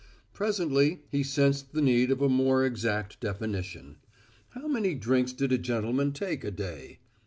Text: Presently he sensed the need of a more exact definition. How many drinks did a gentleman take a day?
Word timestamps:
Presently 0.33 1.03
he 1.11 1.21
sensed 1.21 1.73
the 1.73 1.81
need 1.83 2.09
of 2.09 2.23
a 2.23 2.27
more 2.27 2.65
exact 2.65 3.19
definition. 3.19 3.97
How 4.49 4.67
many 4.67 4.95
drinks 4.95 5.31
did 5.31 5.51
a 5.51 5.59
gentleman 5.59 6.11
take 6.11 6.43
a 6.43 6.49
day? 6.49 7.01